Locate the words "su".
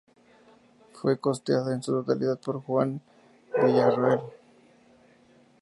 1.83-1.91